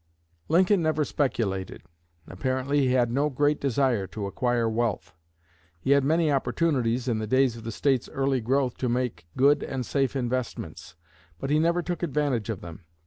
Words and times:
Lincoln 0.47 0.81
never 0.81 1.05
speculated. 1.05 1.83
Apparently 2.27 2.79
he 2.79 2.93
had 2.93 3.11
no 3.11 3.29
great 3.29 3.61
desire 3.61 4.07
to 4.07 4.25
acquire 4.25 4.67
wealth. 4.67 5.13
He 5.79 5.91
had 5.91 6.03
many 6.03 6.31
opportunities 6.31 7.07
in 7.07 7.19
the 7.19 7.27
days 7.27 7.55
of 7.55 7.63
the 7.65 7.71
State's 7.71 8.09
early 8.09 8.41
growth 8.41 8.77
to 8.77 8.89
make 8.89 9.27
good 9.37 9.61
and 9.61 9.85
safe 9.85 10.15
investments, 10.15 10.95
but 11.39 11.51
he 11.51 11.59
never 11.59 11.83
took 11.83 12.01
advantage 12.01 12.49
of 12.49 12.61
them. 12.61 12.79